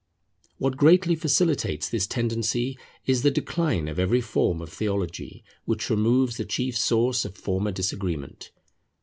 What 0.57 0.77
greatly 0.77 1.13
facilitates 1.13 1.87
this 1.87 2.07
tendency 2.07 2.75
is 3.05 3.21
the 3.21 3.29
decline 3.29 3.87
of 3.87 3.99
every 3.99 4.19
form 4.19 4.59
of 4.59 4.73
theology, 4.73 5.43
which 5.65 5.91
removes 5.91 6.37
the 6.37 6.43
chief 6.45 6.75
source 6.75 7.23
of 7.23 7.35
former 7.37 7.71
disagreement. 7.71 8.49